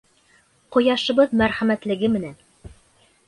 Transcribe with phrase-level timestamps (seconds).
[0.75, 2.35] —Ҡояшыбыҙ мәрхәмәтлелеге менән!